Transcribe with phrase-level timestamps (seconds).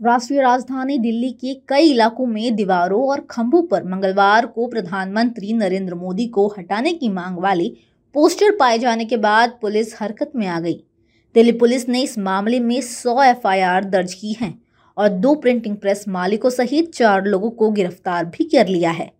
[0.00, 5.94] राष्ट्रीय राजधानी दिल्ली के कई इलाकों में दीवारों और खंभों पर मंगलवार को प्रधानमंत्री नरेंद्र
[5.94, 7.66] मोदी को हटाने की मांग वाले
[8.14, 10.74] पोस्टर पाए जाने के बाद पुलिस हरकत में आ गई।
[11.34, 14.52] दिल्ली पुलिस ने इस मामले में 100 एफआईआर दर्ज की हैं
[14.96, 19.10] और दो प्रिंटिंग प्रेस मालिकों सहित चार लोगों को गिरफ़्तार भी कर लिया है।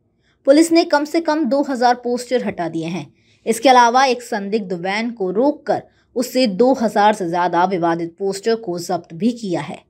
[0.46, 3.06] पुलिस ने कम से कम 2000 पोस्टर हटा दिए हैं।
[3.46, 5.82] इसके अलावा एक संदिग्ध वैन को रोककर
[6.16, 9.87] उससे 2000 से ज़्यादा विवादित पोस्टर को जब्त भी किया है।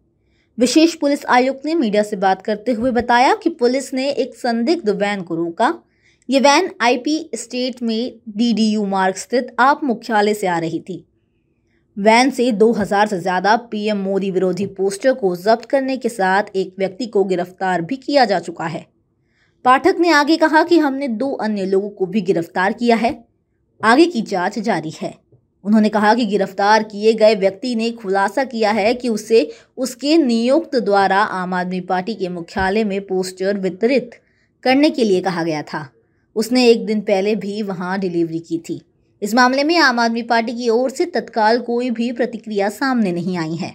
[0.59, 4.89] विशेष पुलिस आयुक्त ने मीडिया से बात करते हुए बताया कि पुलिस ने एक संदिग्ध
[4.93, 5.73] वैन को रोका।
[6.29, 11.05] ये वैन आईपी स्टेट में डीडीयू मार्ग स्थित आप मुख्यालय से आ रही थी।
[11.97, 16.75] वैन से 2000 से ज़्यादा पीएम मोदी विरोधी पोस्टर को जब्त करने के साथ एक
[16.79, 18.87] व्यक्ति को गिरफ़्तार भी किया जा चुका है।
[19.65, 23.13] पाठक ने आगे कहा कि हमने दो अन्य लोगों को भी गिरफ़्तार किया है।
[23.81, 25.15] आगे की जाँच जारी है।
[25.69, 29.41] उन्होंने कहा कि गिरफ़्तार किए गए व्यक्ति ने खुलासा किया है कि उसे
[29.79, 34.15] उसके नियुक्त द्वारा आम आदमी पार्टी के मुख्यालय में पोस्टर वितरित
[34.65, 35.89] करने के लिए कहा गया था।
[36.37, 38.81] उसने एक दिन पहले भी वहाँ डिलीवरी की थी।
[39.23, 43.39] इस मामले में आम आदमी पार्टी की ओर से तत्काल कोई भी प्रतिक्रिया सामने नहीं
[43.39, 43.75] आई है।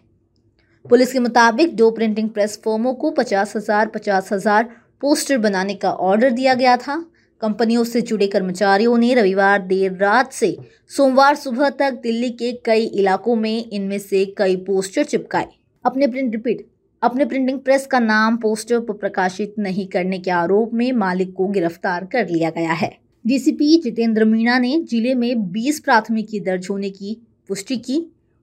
[0.85, 4.69] पुलिस के मुताबिक दो प्रिंटिंग प्रेस फर्मों को पचास हज़ार पचास हज़ार
[5.01, 7.03] पोस्टर बनाने का ऑर्डर दिया गया था।
[7.43, 10.55] कंपनियों से जुड़े कर्मचारियों ने रविवार देर रात से
[10.91, 15.47] सोमवार सुबह तक दिल्ली के कई इलाकों में इनमें से कई पोस्टर चिपकाए।
[15.85, 16.65] अपने प्रिंट रिपीट
[17.03, 21.47] अपने प्रिंटिंग प्रेस का नाम पोस्टर पर प्रकाशित नहीं करने के आरोप में मालिक को
[21.47, 22.91] गिरफ़्तार कर लिया गया है।
[23.25, 27.17] डीसीपी जितेंद्र मीणा ने ज़िले में 20 प्राथमिकी दर्ज होने की
[27.49, 27.97] पुष्टि की।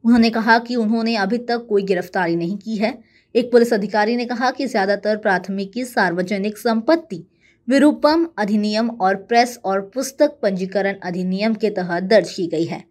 [0.05, 2.99] उन्होंने कहा कि उन्होंने अभी तक कोई गिरफ्तारी नहीं की है।
[3.34, 7.25] एक पुलिस अधिकारी ने कहा कि ज़्यादातर प्राथमिकी सार्वजनिक संपत्ति
[7.71, 12.83] विरूपम अधिनियम और प्रेस और पुस्तक पंजीकरण अधिनियम के तहत दर्ज की गई है।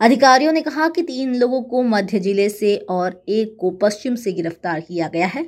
[0.00, 4.32] अधिकारियों ने कहा कि तीन लोगों को मध्य ज़िले से और एक को पश्चिम से
[4.32, 5.42] गिरफ़्तार किया गया है।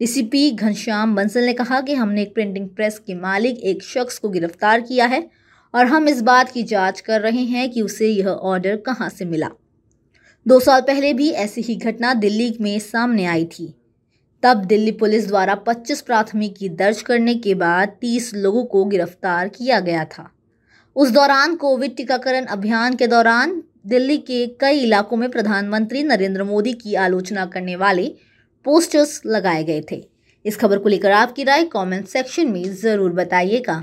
[0.00, 4.28] डीसीपी घनश्याम बंसल ने कहा कि हमने एक प्रिंटिंग प्रेस के मालिक, एक शख्स को
[4.28, 5.30] गिरफ़्तार किया है
[5.74, 9.24] और हम इस बात की जाँच कर रहे हैं कि उसे यह ऑर्डर कहाँ से
[9.24, 9.50] मिला।
[10.46, 13.74] दो साल पहले भी ऐसी ही घटना दिल्ली में सामने आई थी।
[14.44, 19.78] तब दिल्ली पुलिस द्वारा 25 प्राथमिकी दर्ज करने के बाद 30 लोगों को गिरफ़्तार किया
[19.80, 20.28] गया था।
[20.96, 26.72] उस दौरान कोविड टीकाकरण अभियान के दौरान दिल्ली के कई इलाकों में प्रधानमंत्री नरेंद्र मोदी
[26.74, 28.06] की आलोचना करने वाले
[28.64, 30.02] पोस्टर्स लगाए गए थे।
[30.44, 33.82] इस खबर को लेकर आपकी राय कमेंट सेक्शन में ज़रूर बताइएगा।